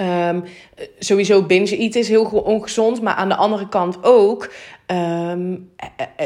Um, 0.02 0.44
sowieso 1.00 1.44
binge 1.44 1.78
eten 1.78 2.00
is 2.00 2.08
heel 2.08 2.24
ongezond, 2.24 3.02
maar 3.02 3.14
aan 3.14 3.30
de 3.30 3.36
andere 3.36 3.70
kant 3.70 3.98
ook 4.04 4.52
um, 4.88 5.72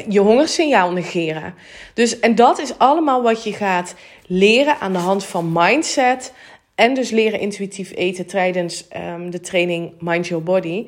je 0.09 0.19
hongersignaal 0.19 0.91
negeren. 0.91 1.53
Dus, 1.93 2.19
en 2.19 2.35
dat 2.35 2.59
is 2.59 2.77
allemaal 2.77 3.21
wat 3.21 3.43
je 3.43 3.53
gaat 3.53 3.95
leren 4.27 4.79
aan 4.79 4.93
de 4.93 4.99
hand 4.99 5.25
van 5.25 5.51
mindset. 5.53 6.33
En 6.79 6.93
dus 6.93 7.09
leren 7.09 7.39
intuïtief 7.39 7.91
eten 7.95 8.25
tijdens 8.25 8.87
um, 8.97 9.31
de 9.31 9.39
training 9.39 9.93
Mind 9.99 10.27
Your 10.27 10.43
Body. 10.43 10.87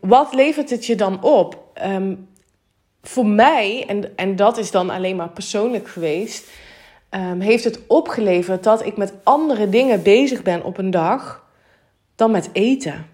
wat 0.00 0.34
levert 0.34 0.70
het 0.70 0.86
je 0.86 0.94
dan 0.94 1.22
op? 1.22 1.62
voor 3.02 3.26
mij, 3.26 3.84
en, 3.86 4.16
en 4.16 4.36
dat 4.36 4.58
is 4.58 4.70
dan 4.70 4.90
alleen 4.90 5.16
maar 5.16 5.28
persoonlijk 5.28 5.88
geweest, 5.88 6.50
heeft 7.38 7.64
het 7.64 7.80
opgeleverd 7.86 8.64
dat 8.64 8.86
ik 8.86 8.96
met 8.96 9.12
andere 9.22 9.68
dingen 9.68 10.02
bezig 10.02 10.42
ben 10.42 10.64
op 10.64 10.78
een 10.78 10.90
dag 10.90 11.46
dan 12.14 12.30
met 12.30 12.50
eten. 12.52 13.06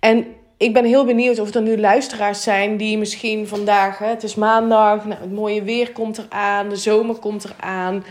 En 0.00 0.26
ik 0.56 0.72
ben 0.72 0.84
heel 0.84 1.04
benieuwd 1.04 1.38
of 1.38 1.54
er 1.54 1.62
nu 1.62 1.78
luisteraars 1.78 2.42
zijn 2.42 2.76
die 2.76 2.98
misschien 2.98 3.48
vandaag, 3.48 3.98
hè, 3.98 4.06
het 4.06 4.22
is 4.22 4.34
maandag, 4.34 5.04
nou, 5.04 5.20
het 5.20 5.32
mooie 5.32 5.62
weer 5.62 5.92
komt 5.92 6.18
eraan, 6.18 6.68
de 6.68 6.76
zomer 6.76 7.14
komt 7.16 7.44
eraan. 7.44 8.04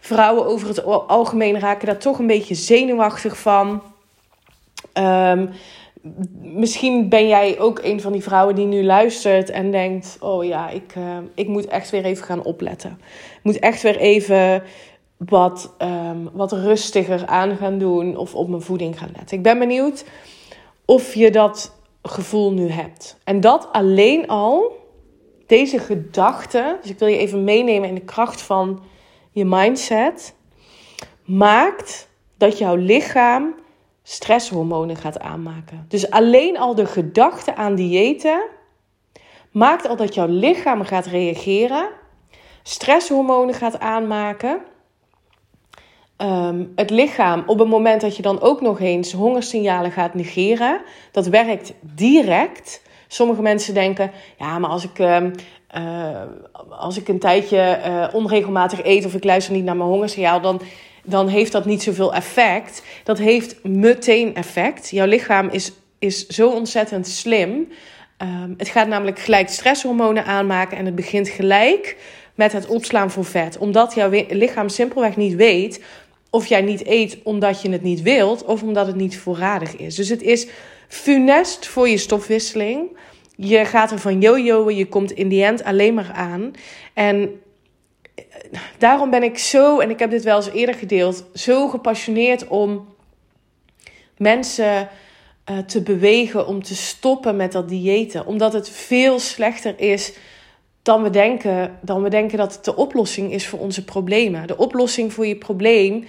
Vrouwen 0.00 0.46
over 0.46 0.68
het 0.68 0.84
algemeen 0.84 1.60
raken 1.60 1.86
daar 1.86 1.98
toch 1.98 2.18
een 2.18 2.26
beetje 2.26 2.54
zenuwachtig 2.54 3.38
van. 3.38 3.82
Ehm, 4.92 5.46
misschien 6.42 7.08
ben 7.08 7.28
jij 7.28 7.58
ook 7.58 7.80
een 7.82 8.00
van 8.00 8.12
die 8.12 8.22
vrouwen 8.22 8.54
die 8.54 8.66
nu 8.66 8.84
luistert 8.84 9.50
en 9.50 9.70
denkt: 9.70 10.16
Oh 10.20 10.44
ja, 10.44 10.68
ik, 10.68 10.94
uh, 10.98 11.18
ik 11.34 11.48
moet 11.48 11.66
echt 11.66 11.90
weer 11.90 12.04
even 12.04 12.24
gaan 12.24 12.42
opletten. 12.42 12.90
Ik 13.36 13.42
moet 13.42 13.58
echt 13.58 13.82
weer 13.82 13.96
even 13.96 14.62
wat, 15.16 15.74
um, 15.78 16.30
wat 16.32 16.52
rustiger 16.52 17.26
aan 17.26 17.56
gaan 17.56 17.78
doen 17.78 18.16
of 18.16 18.34
op 18.34 18.48
mijn 18.48 18.62
voeding 18.62 18.98
gaan 18.98 19.12
letten. 19.16 19.36
Ik 19.36 19.42
ben 19.42 19.58
benieuwd 19.58 20.04
of 20.84 21.14
je 21.14 21.30
dat 21.30 21.76
gevoel 22.02 22.52
nu 22.52 22.70
hebt. 22.70 23.18
En 23.24 23.40
dat 23.40 23.68
alleen 23.72 24.26
al, 24.26 24.76
deze 25.46 25.78
gedachte, 25.78 26.78
dus 26.82 26.90
ik 26.90 26.98
wil 26.98 27.08
je 27.08 27.18
even 27.18 27.44
meenemen 27.44 27.88
in 27.88 27.94
de 27.94 28.00
kracht 28.00 28.42
van 28.42 28.80
je 29.30 29.44
mindset, 29.44 30.34
maakt 31.24 32.08
dat 32.36 32.58
jouw 32.58 32.74
lichaam 32.74 33.54
stresshormonen 34.02 34.96
gaat 34.96 35.18
aanmaken. 35.18 35.84
Dus 35.88 36.10
alleen 36.10 36.58
al 36.58 36.74
de 36.74 36.86
gedachte 36.86 37.54
aan 37.54 37.74
diëten 37.74 38.42
maakt 39.50 39.88
al 39.88 39.96
dat 39.96 40.14
jouw 40.14 40.28
lichaam 40.28 40.84
gaat 40.84 41.06
reageren, 41.06 41.88
stresshormonen 42.62 43.54
gaat 43.54 43.78
aanmaken 43.78 44.62
um, 46.18 46.72
het 46.74 46.90
lichaam 46.90 47.42
op 47.46 47.58
het 47.58 47.68
moment 47.68 48.00
dat 48.00 48.16
je 48.16 48.22
dan 48.22 48.40
ook 48.40 48.60
nog 48.60 48.80
eens 48.80 49.12
hongersignalen 49.12 49.92
gaat 49.92 50.14
negeren, 50.14 50.80
dat 51.12 51.26
werkt 51.26 51.72
direct. 51.80 52.82
Sommige 53.08 53.42
mensen 53.42 53.74
denken, 53.74 54.10
ja, 54.38 54.58
maar 54.58 54.70
als 54.70 54.84
ik, 54.84 54.98
uh, 54.98 55.26
uh, 55.76 56.22
als 56.68 56.98
ik 56.98 57.08
een 57.08 57.18
tijdje 57.18 57.80
uh, 57.86 58.08
onregelmatig 58.12 58.84
eet 58.84 59.04
of 59.04 59.14
ik 59.14 59.24
luister 59.24 59.54
niet 59.54 59.64
naar 59.64 59.76
mijn 59.76 59.88
hongersignaal, 59.88 60.40
dan, 60.40 60.60
dan 61.04 61.28
heeft 61.28 61.52
dat 61.52 61.64
niet 61.64 61.82
zoveel 61.82 62.14
effect. 62.14 62.82
Dat 63.04 63.18
heeft 63.18 63.64
meteen 63.64 64.34
effect. 64.34 64.90
Jouw 64.90 65.06
lichaam 65.06 65.48
is, 65.48 65.72
is 65.98 66.26
zo 66.26 66.50
ontzettend 66.50 67.06
slim. 67.06 67.68
Um, 68.22 68.54
het 68.56 68.68
gaat 68.68 68.88
namelijk 68.88 69.18
gelijk 69.18 69.48
stresshormonen 69.48 70.24
aanmaken 70.24 70.78
en 70.78 70.84
het 70.84 70.94
begint 70.94 71.28
gelijk 71.28 71.96
met 72.34 72.52
het 72.52 72.66
opslaan 72.66 73.10
voor 73.10 73.24
vet. 73.24 73.58
Omdat 73.58 73.94
jouw 73.94 74.10
lichaam 74.28 74.68
simpelweg 74.68 75.16
niet 75.16 75.34
weet 75.34 75.82
of 76.30 76.46
jij 76.46 76.60
niet 76.60 76.86
eet 76.86 77.18
omdat 77.22 77.62
je 77.62 77.70
het 77.70 77.82
niet 77.82 78.02
wilt 78.02 78.44
of 78.44 78.62
omdat 78.62 78.86
het 78.86 78.96
niet 78.96 79.18
voorradig 79.18 79.76
is. 79.76 79.94
Dus 79.94 80.08
het 80.08 80.22
is 80.22 80.46
funest 80.88 81.66
voor 81.66 81.88
je 81.88 81.98
stofwisseling. 81.98 82.96
Je 83.40 83.64
gaat 83.64 83.90
er 83.90 83.98
van 83.98 84.20
jojoen, 84.20 84.76
je 84.76 84.86
komt 84.86 85.12
in 85.12 85.28
die 85.28 85.44
end 85.44 85.64
alleen 85.64 85.94
maar 85.94 86.12
aan. 86.12 86.52
En 86.94 87.40
eh, 88.14 88.24
daarom 88.78 89.10
ben 89.10 89.22
ik 89.22 89.38
zo, 89.38 89.78
en 89.78 89.90
ik 89.90 89.98
heb 89.98 90.10
dit 90.10 90.24
wel 90.24 90.36
eens 90.36 90.50
eerder 90.50 90.74
gedeeld, 90.74 91.24
zo 91.34 91.68
gepassioneerd 91.68 92.46
om 92.48 92.88
mensen 94.16 94.88
uh, 95.50 95.58
te 95.58 95.82
bewegen 95.82 96.46
om 96.46 96.62
te 96.62 96.74
stoppen 96.74 97.36
met 97.36 97.52
dat 97.52 97.68
diëten. 97.68 98.26
Omdat 98.26 98.52
het 98.52 98.70
veel 98.70 99.18
slechter 99.18 99.74
is 99.80 100.12
dan 100.82 101.02
we 101.02 101.10
denken, 101.10 101.78
dan 101.80 102.02
we 102.02 102.08
denken 102.08 102.38
dat 102.38 102.54
het 102.54 102.64
de 102.64 102.76
oplossing 102.76 103.32
is 103.32 103.46
voor 103.46 103.58
onze 103.58 103.84
problemen. 103.84 104.46
De 104.46 104.56
oplossing 104.56 105.12
voor 105.12 105.26
je 105.26 105.36
probleem 105.36 106.04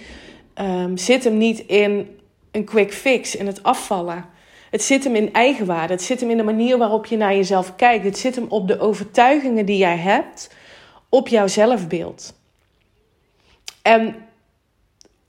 um, 0.54 0.96
zit 0.96 1.24
hem 1.24 1.36
niet 1.36 1.58
in 1.58 2.18
een 2.50 2.64
quick 2.64 2.92
fix, 2.92 3.36
in 3.36 3.46
het 3.46 3.62
afvallen. 3.62 4.24
Het 4.70 4.82
zit 4.82 5.04
hem 5.04 5.14
in 5.14 5.32
eigenwaarde. 5.32 5.92
Het 5.92 6.02
zit 6.02 6.20
hem 6.20 6.30
in 6.30 6.36
de 6.36 6.42
manier 6.42 6.78
waarop 6.78 7.06
je 7.06 7.16
naar 7.16 7.34
jezelf 7.34 7.76
kijkt. 7.76 8.04
Het 8.04 8.18
zit 8.18 8.34
hem 8.34 8.46
op 8.48 8.68
de 8.68 8.80
overtuigingen 8.80 9.66
die 9.66 9.76
jij 9.76 9.96
hebt, 9.96 10.54
op 11.08 11.28
jouw 11.28 11.46
zelfbeeld. 11.46 12.34
En 13.82 14.14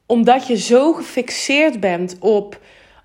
omdat 0.06 0.48
je 0.48 0.58
zo 0.58 0.94
gefixeerd 0.94 1.80
bent 1.80 2.18
op 2.20 2.60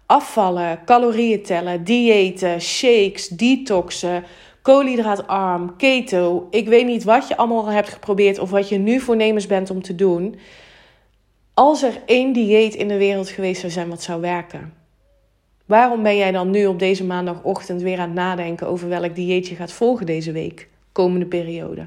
afvallen, 0.07 0.85
calorieën 0.85 1.43
tellen, 1.43 1.85
diëten, 1.85 2.61
shakes, 2.61 3.29
detoxen, 3.29 4.25
koolhydraatarm, 4.63 5.77
keto. 5.77 6.47
Ik 6.51 6.69
weet 6.69 6.87
niet 6.87 7.05
wat 7.05 7.29
je 7.29 7.37
allemaal 7.37 7.67
hebt 7.67 7.89
geprobeerd 7.89 8.39
of 8.39 8.51
wat 8.51 8.69
je 8.69 8.79
nu 8.79 9.01
voornemens 9.01 9.47
bent 9.47 9.71
om 9.71 9.83
te 9.83 9.95
doen. 9.95 10.39
Als 11.55 11.83
er 11.83 12.03
één 12.07 12.33
dieet 12.33 12.75
in 12.75 12.89
de 12.89 12.97
wereld 12.97 13.29
geweest 13.29 13.61
zou 13.61 13.73
zijn 13.73 13.89
wat 13.89 14.03
zou 14.03 14.21
werken. 14.21 14.86
Waarom 15.67 16.03
ben 16.03 16.17
jij 16.17 16.33
dan 16.33 16.51
nu 16.51 16.67
op 16.67 16.79
deze 16.79 17.05
maandagochtend 17.05 17.83
weer 17.83 17.99
aan 17.99 18.09
het 18.09 18.15
nadenken 18.15 18.67
over 18.67 18.89
welk 18.89 19.15
dieet 19.15 19.49
je 19.49 19.55
gaat 19.55 19.73
volgen 19.73 20.07
deze 20.07 20.33
week, 20.33 20.69
komende 20.93 21.27
periode? 21.27 21.87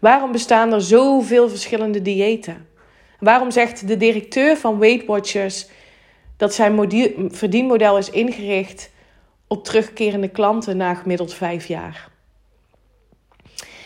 Waarom 0.00 0.32
bestaan 0.32 0.72
er 0.72 0.82
zoveel 0.82 1.48
verschillende 1.48 2.02
diëten? 2.02 2.66
Waarom 3.20 3.50
zegt 3.50 3.88
de 3.88 3.96
directeur 3.96 4.56
van 4.56 4.78
Weight 4.78 5.06
Watchers 5.06 5.68
dat 6.36 6.54
zijn 6.54 6.90
verdienmodel 7.30 7.98
is 7.98 8.10
ingericht 8.10 8.90
op 9.46 9.64
terugkerende 9.64 10.28
klanten 10.28 10.76
na 10.76 10.94
gemiddeld 10.94 11.34
vijf 11.34 11.66
jaar. 11.66 12.10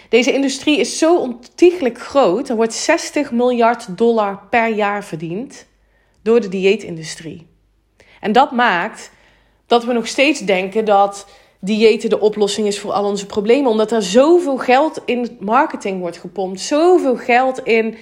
Deze 0.08 0.32
industrie 0.32 0.78
is 0.78 0.98
zo 0.98 1.18
ontiegelijk 1.18 2.00
groot. 2.00 2.48
Er 2.48 2.56
wordt 2.56 2.74
60 2.74 3.30
miljard 3.30 3.98
dollar 3.98 4.40
per 4.50 4.68
jaar 4.68 5.04
verdiend 5.04 5.66
door 6.22 6.40
de 6.40 6.48
dieetindustrie. 6.48 7.51
En 8.22 8.32
dat 8.32 8.50
maakt 8.50 9.10
dat 9.66 9.84
we 9.84 9.92
nog 9.92 10.06
steeds 10.06 10.40
denken 10.40 10.84
dat 10.84 11.26
diëten 11.58 12.10
de 12.10 12.20
oplossing 12.20 12.66
is 12.66 12.78
voor 12.78 12.92
al 12.92 13.04
onze 13.04 13.26
problemen. 13.26 13.70
Omdat 13.70 13.92
er 13.92 14.02
zoveel 14.02 14.56
geld 14.56 15.02
in 15.04 15.36
marketing 15.40 16.00
wordt 16.00 16.16
gepompt. 16.16 16.60
Zoveel 16.60 17.16
geld 17.16 17.58
in 17.58 17.96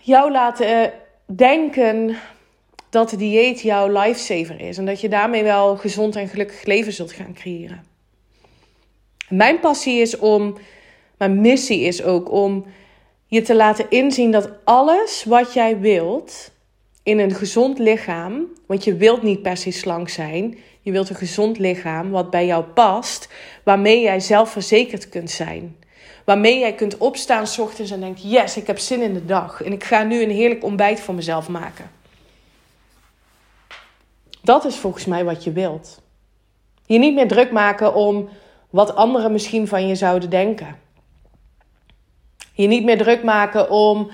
jou 0.00 0.30
laten 0.32 0.92
denken 1.26 2.16
dat 2.90 3.10
de 3.10 3.16
dieet 3.16 3.60
jouw 3.60 3.88
lifesaver 3.88 4.60
is. 4.60 4.78
En 4.78 4.86
dat 4.86 5.00
je 5.00 5.08
daarmee 5.08 5.42
wel 5.42 5.76
gezond 5.76 6.16
en 6.16 6.28
gelukkig 6.28 6.64
leven 6.64 6.92
zult 6.92 7.12
gaan 7.12 7.34
creëren. 7.34 7.84
Mijn 9.28 9.60
passie 9.60 10.00
is 10.00 10.18
om, 10.18 10.56
mijn 11.18 11.40
missie 11.40 11.80
is 11.80 12.02
ook 12.02 12.30
om 12.30 12.66
je 13.26 13.42
te 13.42 13.54
laten 13.54 13.86
inzien 13.88 14.30
dat 14.30 14.50
alles 14.64 15.24
wat 15.24 15.52
jij 15.52 15.78
wilt 15.78 16.52
in 17.04 17.18
een 17.18 17.34
gezond 17.34 17.78
lichaam, 17.78 18.46
want 18.66 18.84
je 18.84 18.94
wilt 18.96 19.22
niet 19.22 19.42
per 19.42 19.56
se 19.56 19.70
slank 19.70 20.08
zijn, 20.08 20.58
je 20.80 20.92
wilt 20.92 21.08
een 21.08 21.16
gezond 21.16 21.58
lichaam 21.58 22.10
wat 22.10 22.30
bij 22.30 22.46
jou 22.46 22.64
past, 22.64 23.28
waarmee 23.62 24.00
jij 24.00 24.20
zelfverzekerd 24.20 25.08
kunt 25.08 25.30
zijn. 25.30 25.76
Waarmee 26.24 26.58
jij 26.58 26.74
kunt 26.74 26.98
opstaan 26.98 27.46
s 27.46 27.58
ochtends 27.58 27.90
en 27.90 28.00
denkt: 28.00 28.22
Yes, 28.22 28.56
ik 28.56 28.66
heb 28.66 28.78
zin 28.78 29.02
in 29.02 29.14
de 29.14 29.24
dag. 29.24 29.62
En 29.62 29.72
ik 29.72 29.84
ga 29.84 30.02
nu 30.02 30.22
een 30.22 30.30
heerlijk 30.30 30.64
ontbijt 30.64 31.00
voor 31.00 31.14
mezelf 31.14 31.48
maken. 31.48 31.90
Dat 34.42 34.64
is 34.64 34.76
volgens 34.76 35.04
mij 35.04 35.24
wat 35.24 35.44
je 35.44 35.52
wilt. 35.52 36.02
Je 36.86 36.98
niet 36.98 37.14
meer 37.14 37.28
druk 37.28 37.52
maken 37.52 37.94
om 37.94 38.28
wat 38.70 38.94
anderen 38.94 39.32
misschien 39.32 39.68
van 39.68 39.86
je 39.86 39.94
zouden 39.94 40.30
denken. 40.30 40.78
Je 42.52 42.66
niet 42.66 42.84
meer 42.84 42.98
druk 42.98 43.22
maken 43.22 43.70
om 43.70 44.10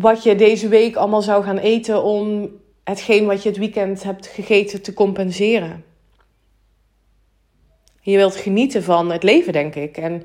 wat 0.00 0.22
je 0.22 0.34
deze 0.34 0.68
week 0.68 0.96
allemaal 0.96 1.22
zou 1.22 1.44
gaan 1.44 1.58
eten 1.58 2.02
om 2.02 2.50
hetgeen 2.84 3.26
wat 3.26 3.42
je 3.42 3.48
het 3.48 3.58
weekend 3.58 4.02
hebt 4.02 4.26
gegeten 4.26 4.82
te 4.82 4.92
compenseren. 4.92 5.84
Je 8.00 8.16
wilt 8.16 8.36
genieten 8.36 8.82
van 8.82 9.10
het 9.10 9.22
leven, 9.22 9.52
denk 9.52 9.74
ik. 9.74 9.96
En 9.96 10.22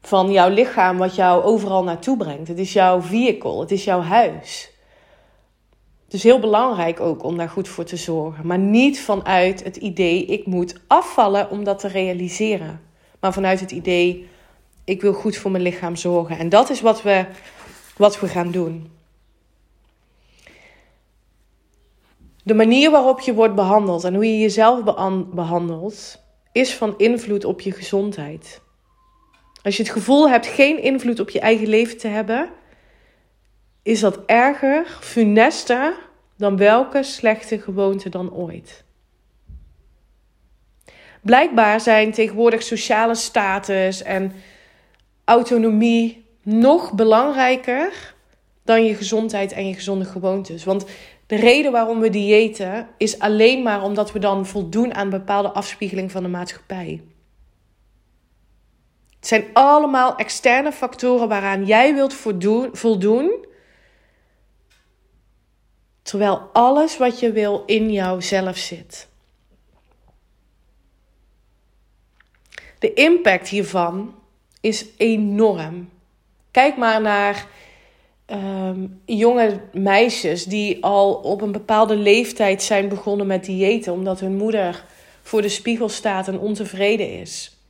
van 0.00 0.32
jouw 0.32 0.50
lichaam 0.50 0.96
wat 0.96 1.14
jou 1.14 1.42
overal 1.42 1.84
naartoe 1.84 2.16
brengt. 2.16 2.48
Het 2.48 2.58
is 2.58 2.72
jouw 2.72 3.00
vehicle, 3.00 3.60
het 3.60 3.70
is 3.70 3.84
jouw 3.84 4.00
huis. 4.00 4.70
Het 6.04 6.14
is 6.14 6.22
heel 6.22 6.40
belangrijk 6.40 7.00
ook 7.00 7.24
om 7.24 7.36
daar 7.36 7.48
goed 7.48 7.68
voor 7.68 7.84
te 7.84 7.96
zorgen. 7.96 8.46
Maar 8.46 8.58
niet 8.58 9.00
vanuit 9.00 9.64
het 9.64 9.76
idee, 9.76 10.24
ik 10.24 10.46
moet 10.46 10.80
afvallen 10.86 11.50
om 11.50 11.64
dat 11.64 11.78
te 11.78 11.88
realiseren. 11.88 12.80
Maar 13.20 13.32
vanuit 13.32 13.60
het 13.60 13.70
idee, 13.70 14.28
ik 14.84 15.00
wil 15.00 15.12
goed 15.12 15.36
voor 15.36 15.50
mijn 15.50 15.62
lichaam 15.62 15.96
zorgen. 15.96 16.38
En 16.38 16.48
dat 16.48 16.70
is 16.70 16.80
wat 16.80 17.02
we, 17.02 17.24
wat 17.96 18.20
we 18.20 18.28
gaan 18.28 18.50
doen. 18.50 18.90
De 22.42 22.54
manier 22.54 22.90
waarop 22.90 23.20
je 23.20 23.34
wordt 23.34 23.54
behandeld 23.54 24.04
en 24.04 24.14
hoe 24.14 24.26
je 24.26 24.38
jezelf 24.38 24.84
behandelt, 25.34 26.24
is 26.52 26.74
van 26.74 26.94
invloed 26.98 27.44
op 27.44 27.60
je 27.60 27.72
gezondheid. 27.72 28.60
Als 29.62 29.76
je 29.76 29.82
het 29.82 29.92
gevoel 29.92 30.30
hebt 30.30 30.46
geen 30.46 30.82
invloed 30.82 31.20
op 31.20 31.30
je 31.30 31.40
eigen 31.40 31.68
leven 31.68 31.98
te 31.98 32.08
hebben, 32.08 32.50
is 33.82 34.00
dat 34.00 34.24
erger, 34.26 34.86
funester 35.00 35.96
dan 36.36 36.56
welke 36.56 37.02
slechte 37.02 37.60
gewoonte 37.60 38.08
dan 38.08 38.32
ooit. 38.32 38.84
Blijkbaar 41.22 41.80
zijn 41.80 42.12
tegenwoordig 42.12 42.62
sociale 42.62 43.14
status 43.14 44.02
en 44.02 44.32
autonomie 45.24 46.25
nog 46.46 46.92
belangrijker 46.92 48.14
dan 48.64 48.84
je 48.84 48.94
gezondheid 48.94 49.52
en 49.52 49.68
je 49.68 49.74
gezonde 49.74 50.04
gewoontes. 50.04 50.64
Want 50.64 50.84
de 51.26 51.36
reden 51.36 51.72
waarom 51.72 52.00
we 52.00 52.10
diëten 52.10 52.88
is 52.98 53.18
alleen 53.18 53.62
maar 53.62 53.82
omdat 53.82 54.12
we 54.12 54.18
dan 54.18 54.46
voldoen 54.46 54.94
aan 54.94 55.10
bepaalde 55.10 55.48
afspiegeling 55.48 56.10
van 56.10 56.22
de 56.22 56.28
maatschappij. 56.28 57.02
Het 59.16 59.26
zijn 59.26 59.44
allemaal 59.52 60.16
externe 60.16 60.72
factoren 60.72 61.28
waaraan 61.28 61.64
jij 61.64 61.94
wilt 61.94 62.14
voldoen. 62.72 63.46
Terwijl 66.02 66.50
alles 66.52 66.96
wat 66.96 67.20
je 67.20 67.32
wil 67.32 67.62
in 67.66 67.92
jouzelf 67.92 68.56
zit. 68.56 69.08
De 72.78 72.94
impact 72.94 73.48
hiervan 73.48 74.14
is 74.60 74.86
enorm. 74.96 75.94
Kijk 76.56 76.76
maar 76.76 77.00
naar 77.00 77.46
um, 78.26 79.00
jonge 79.04 79.60
meisjes 79.72 80.44
die 80.44 80.84
al 80.84 81.14
op 81.14 81.40
een 81.40 81.52
bepaalde 81.52 81.96
leeftijd 81.96 82.62
zijn 82.62 82.88
begonnen 82.88 83.26
met 83.26 83.44
diëten, 83.44 83.92
omdat 83.92 84.20
hun 84.20 84.36
moeder 84.36 84.84
voor 85.22 85.42
de 85.42 85.48
spiegel 85.48 85.88
staat 85.88 86.28
en 86.28 86.38
ontevreden 86.38 87.20
is 87.20 87.60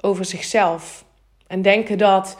over 0.00 0.24
zichzelf. 0.24 1.04
En 1.46 1.62
denken 1.62 1.98
dat 1.98 2.38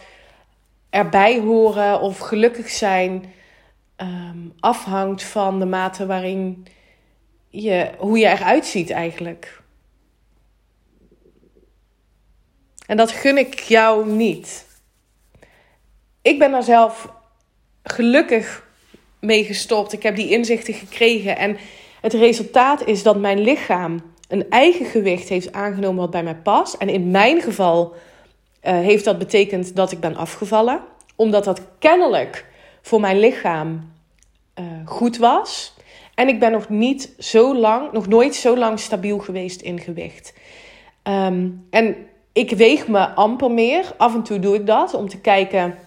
erbij 0.91 1.41
horen 1.41 2.01
of 2.01 2.19
gelukkig 2.19 2.69
zijn 2.69 3.33
um, 3.97 4.53
afhangt 4.61 5.23
van 5.23 5.59
de 5.59 5.67
mate 5.67 6.07
waarin 6.07 6.67
je, 7.49 7.91
hoe 7.99 8.19
je 8.19 8.27
eruit 8.27 8.67
ziet 8.67 8.91
eigenlijk. 8.91 9.63
En 12.87 12.97
dat 12.97 13.11
gun 13.11 13.39
ik 13.39 13.61
jou 13.61 14.07
niet 14.11 14.67
ik 16.29 16.39
ben 16.39 16.51
daar 16.51 16.63
zelf 16.63 17.13
gelukkig 17.83 18.67
mee 19.21 19.45
gestopt. 19.45 19.93
Ik 19.93 20.03
heb 20.03 20.17
die 20.17 20.31
inzichten 20.31 20.75
gekregen. 20.75 21.37
En 21.37 21.57
het 22.01 22.13
resultaat 22.13 22.87
is 22.87 23.03
dat 23.03 23.19
mijn 23.19 23.41
lichaam 23.41 24.03
een 24.29 24.51
eigen 24.51 24.87
gewicht 24.87 25.29
heeft 25.29 25.53
aangenomen 25.53 26.01
wat 26.01 26.11
bij 26.11 26.23
mij 26.23 26.37
past. 26.37 26.75
En 26.75 26.89
in 26.89 27.11
mijn 27.11 27.41
geval 27.41 27.93
uh, 27.93 28.73
heeft 28.73 29.05
dat 29.05 29.19
betekend 29.19 29.77
dat 29.77 29.93
ik 29.93 30.01
ben 30.01 30.17
afgevallen. 30.17 30.81
Omdat 31.17 31.45
dat 31.45 31.61
kennelijk 31.79 32.47
voor 32.83 33.01
mijn 33.01 33.19
lichaam 33.19 33.93
uh, 34.59 34.65
goed 34.85 35.17
was. 35.17 35.77
En 36.15 36.29
ik 36.29 36.41
ben 36.41 36.53
nog 36.53 36.69
niet 36.69 37.15
zo 37.19 37.57
lang, 37.57 37.93
nog 37.93 38.07
nooit 38.07 38.35
zo 38.35 38.57
lang 38.57 38.81
stabiel 38.81 39.19
geweest 39.19 39.61
in 39.61 39.81
gewicht. 39.81 40.35
Um, 41.03 41.67
en 41.71 41.97
ik 42.33 42.51
weeg 42.51 42.89
me 42.89 43.09
amper 43.09 43.51
meer. 43.51 43.93
Af 43.97 44.15
en 44.15 44.23
toe 44.23 44.39
doe 44.39 44.55
ik 44.55 44.67
dat 44.67 44.95
om 44.95 45.09
te 45.09 45.21
kijken 45.21 45.79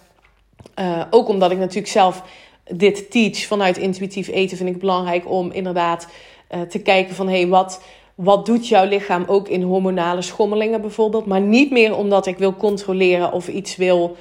uh, 0.78 1.02
ook 1.10 1.28
omdat 1.28 1.50
ik 1.50 1.58
natuurlijk 1.58 1.92
zelf 1.92 2.22
dit 2.64 3.10
teach 3.10 3.46
vanuit 3.46 3.78
intuïtief 3.78 4.28
eten, 4.28 4.56
vind 4.56 4.68
ik 4.68 4.78
belangrijk 4.78 5.30
om 5.30 5.50
inderdaad 5.50 6.08
uh, 6.54 6.60
te 6.60 6.78
kijken 6.78 7.14
van 7.14 7.28
hé, 7.28 7.40
hey, 7.40 7.48
wat, 7.48 7.82
wat 8.14 8.46
doet 8.46 8.68
jouw 8.68 8.86
lichaam 8.86 9.24
ook 9.26 9.48
in 9.48 9.62
hormonale 9.62 10.22
schommelingen 10.22 10.80
bijvoorbeeld. 10.80 11.26
Maar 11.26 11.40
niet 11.40 11.70
meer 11.70 11.96
omdat 11.96 12.26
ik 12.26 12.38
wil 12.38 12.56
controleren 12.56 13.32
of 13.32 13.48
iets 13.48 13.76
wil 13.76 14.16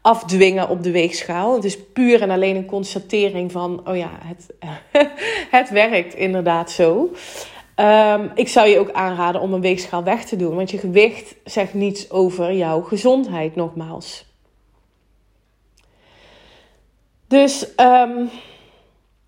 afdwingen 0.00 0.68
op 0.68 0.82
de 0.82 0.90
weegschaal. 0.90 1.54
Het 1.54 1.64
is 1.64 1.78
puur 1.92 2.22
en 2.22 2.30
alleen 2.30 2.56
een 2.56 2.66
constatering 2.66 3.52
van, 3.52 3.88
oh 3.88 3.96
ja, 3.96 4.10
het, 4.24 4.46
het 5.58 5.70
werkt 5.70 6.14
inderdaad 6.14 6.70
zo. 6.70 7.10
Um, 7.76 8.30
ik 8.34 8.48
zou 8.48 8.68
je 8.68 8.78
ook 8.78 8.92
aanraden 8.92 9.40
om 9.40 9.52
een 9.52 9.60
weegschaal 9.60 10.04
weg 10.04 10.24
te 10.24 10.36
doen, 10.36 10.54
want 10.54 10.70
je 10.70 10.78
gewicht 10.78 11.34
zegt 11.44 11.74
niets 11.74 12.10
over 12.10 12.52
jouw 12.52 12.80
gezondheid 12.80 13.56
nogmaals. 13.56 14.24
Dus 17.34 17.66
um, 17.76 18.30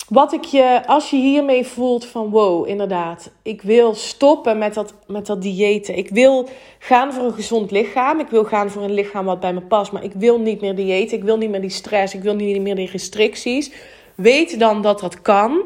wat 0.08 0.32
ik 0.32 0.44
je, 0.44 0.82
als 0.86 1.10
je 1.10 1.16
hiermee 1.16 1.66
voelt 1.66 2.06
van 2.06 2.30
wow, 2.30 2.68
inderdaad, 2.68 3.30
ik 3.42 3.62
wil 3.62 3.94
stoppen 3.94 4.58
met 4.58 4.74
dat, 4.74 4.94
met 5.06 5.26
dat 5.26 5.42
diëten. 5.42 5.96
Ik 5.96 6.08
wil 6.08 6.48
gaan 6.78 7.12
voor 7.12 7.24
een 7.24 7.32
gezond 7.32 7.70
lichaam. 7.70 8.20
Ik 8.20 8.28
wil 8.28 8.44
gaan 8.44 8.70
voor 8.70 8.82
een 8.82 8.94
lichaam 8.94 9.24
wat 9.24 9.40
bij 9.40 9.52
me 9.52 9.60
past. 9.60 9.92
Maar 9.92 10.04
ik 10.04 10.12
wil 10.12 10.40
niet 10.40 10.60
meer 10.60 10.74
diëten. 10.74 11.16
Ik 11.16 11.24
wil 11.24 11.36
niet 11.36 11.50
meer 11.50 11.60
die 11.60 11.70
stress. 11.70 12.14
Ik 12.14 12.22
wil 12.22 12.34
niet 12.34 12.60
meer 12.60 12.74
die 12.74 12.90
restricties. 12.90 13.72
Weet 14.14 14.58
dan 14.58 14.82
dat 14.82 15.00
dat 15.00 15.22
kan. 15.22 15.60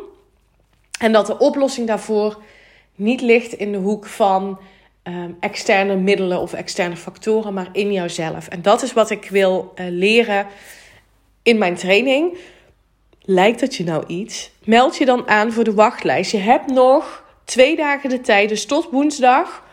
En 0.98 1.12
dat 1.12 1.26
de 1.26 1.38
oplossing 1.38 1.87
daarvoor 1.87 2.42
niet 2.94 3.20
ligt 3.20 3.53
in 3.53 3.72
de 3.72 3.79
hoek 3.79 4.07
van 4.07 4.59
um, 5.05 5.37
externe 5.40 5.96
middelen 5.96 6.40
of 6.40 6.53
externe 6.53 6.96
factoren, 6.96 7.55
maar 7.55 7.68
in 7.72 7.92
jouzelf. 7.92 8.48
En 8.48 8.62
dat 8.62 8.83
is 8.83 8.92
wat 8.92 9.11
ik 9.11 9.29
wil 9.31 9.72
uh, 9.74 9.87
leren 9.88 10.46
in 11.42 11.59
mijn 11.59 11.74
training. 11.74 12.38
Lijkt 13.22 13.61
dat 13.61 13.74
je 13.74 13.85
nou 13.85 14.05
iets? 14.07 14.50
Meld 14.64 14.96
je 14.96 15.05
dan 15.05 15.29
aan 15.29 15.53
voor 15.53 15.64
de 15.64 15.74
wachtlijst. 15.74 16.31
Je 16.31 16.38
hebt 16.38 16.66
nog 16.66 17.24
twee 17.44 17.76
dagen 17.76 18.09
de 18.09 18.20
tijd, 18.20 18.48
dus 18.48 18.66
tot 18.66 18.88
woensdag. 18.90 19.68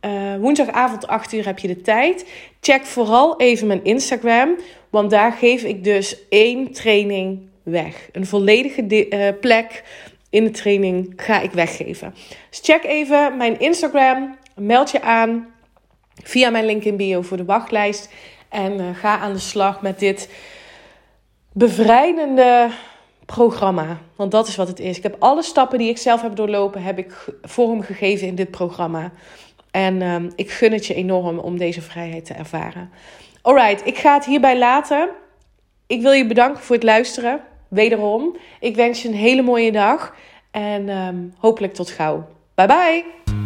Uh, 0.00 0.36
woensdagavond 0.36 1.06
8 1.06 1.32
uur 1.32 1.46
heb 1.46 1.58
je 1.58 1.68
de 1.68 1.80
tijd. 1.80 2.26
Check 2.60 2.84
vooral 2.84 3.40
even 3.40 3.66
mijn 3.66 3.84
Instagram, 3.84 4.56
want 4.90 5.10
daar 5.10 5.32
geef 5.32 5.62
ik 5.62 5.84
dus 5.84 6.28
één 6.28 6.72
training 6.72 7.48
weg. 7.62 8.08
Een 8.12 8.26
volledige 8.26 9.08
uh, 9.10 9.28
plek 9.40 9.82
in 10.30 10.44
de 10.44 10.50
training 10.50 11.12
ga 11.16 11.40
ik 11.40 11.50
weggeven. 11.50 12.14
Dus 12.50 12.60
check 12.62 12.84
even 12.84 13.36
mijn 13.36 13.58
Instagram, 13.58 14.36
meld 14.54 14.90
je 14.90 15.02
aan 15.02 15.46
via 16.22 16.50
mijn 16.50 16.66
link 16.66 16.84
in 16.84 16.96
bio 16.96 17.22
voor 17.22 17.36
de 17.36 17.44
wachtlijst 17.44 18.12
en 18.48 18.80
uh, 18.80 18.86
ga 18.94 19.18
aan 19.18 19.32
de 19.32 19.38
slag 19.38 19.82
met 19.82 19.98
dit 19.98 20.28
bevrijdende 21.56 22.68
programma. 23.26 23.98
Want 24.16 24.30
dat 24.30 24.48
is 24.48 24.56
wat 24.56 24.68
het 24.68 24.80
is. 24.80 24.96
Ik 24.96 25.02
heb 25.02 25.16
alle 25.18 25.42
stappen 25.42 25.78
die 25.78 25.88
ik 25.88 25.98
zelf 25.98 26.22
heb 26.22 26.36
doorlopen, 26.36 26.82
heb 26.82 26.98
ik 26.98 27.24
vorm 27.42 27.82
gegeven 27.82 28.26
in 28.26 28.34
dit 28.34 28.50
programma. 28.50 29.12
En 29.70 30.02
um, 30.02 30.30
ik 30.34 30.50
gun 30.50 30.72
het 30.72 30.86
je 30.86 30.94
enorm 30.94 31.38
om 31.38 31.58
deze 31.58 31.82
vrijheid 31.82 32.24
te 32.24 32.34
ervaren. 32.34 32.90
Alright, 33.42 33.86
ik 33.86 33.98
ga 33.98 34.14
het 34.14 34.24
hierbij 34.24 34.58
laten. 34.58 35.08
Ik 35.86 36.02
wil 36.02 36.12
je 36.12 36.26
bedanken 36.26 36.62
voor 36.62 36.74
het 36.74 36.84
luisteren. 36.84 37.40
Wederom. 37.68 38.36
Ik 38.60 38.76
wens 38.76 39.02
je 39.02 39.08
een 39.08 39.14
hele 39.14 39.42
mooie 39.42 39.72
dag. 39.72 40.14
En 40.50 40.88
um, 40.88 41.34
hopelijk 41.38 41.74
tot 41.74 41.90
gauw. 41.90 42.28
Bye 42.54 42.66
bye. 42.66 43.45